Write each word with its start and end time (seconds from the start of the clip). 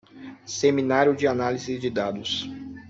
Seminário 0.47 1.15
de 1.15 1.27
análise 1.27 1.77
de 1.77 1.91
dados 1.91 2.49